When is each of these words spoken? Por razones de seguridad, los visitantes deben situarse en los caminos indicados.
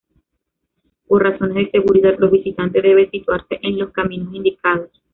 Por 1.05 1.21
razones 1.21 1.53
de 1.65 1.69
seguridad, 1.69 2.15
los 2.17 2.31
visitantes 2.31 2.81
deben 2.81 3.11
situarse 3.11 3.59
en 3.61 3.77
los 3.77 3.91
caminos 3.91 4.33
indicados. 4.33 4.89